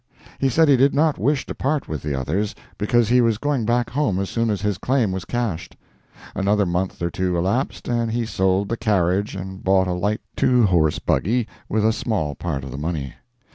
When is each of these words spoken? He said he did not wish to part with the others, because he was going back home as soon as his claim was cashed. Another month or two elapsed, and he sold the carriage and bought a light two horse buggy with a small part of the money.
He 0.39 0.49
said 0.49 0.67
he 0.67 0.77
did 0.77 0.95
not 0.95 1.19
wish 1.19 1.45
to 1.45 1.53
part 1.53 1.87
with 1.87 2.01
the 2.01 2.19
others, 2.19 2.55
because 2.79 3.07
he 3.09 3.21
was 3.21 3.37
going 3.37 3.65
back 3.65 3.91
home 3.91 4.17
as 4.17 4.31
soon 4.31 4.49
as 4.49 4.59
his 4.63 4.79
claim 4.79 5.11
was 5.11 5.25
cashed. 5.25 5.77
Another 6.33 6.65
month 6.65 7.03
or 7.03 7.11
two 7.11 7.37
elapsed, 7.37 7.87
and 7.87 8.09
he 8.09 8.25
sold 8.25 8.69
the 8.69 8.77
carriage 8.77 9.35
and 9.35 9.63
bought 9.63 9.85
a 9.87 9.93
light 9.93 10.21
two 10.35 10.65
horse 10.65 10.97
buggy 10.97 11.47
with 11.69 11.85
a 11.85 11.93
small 11.93 12.33
part 12.33 12.63
of 12.63 12.71
the 12.71 12.79
money. 12.79 13.13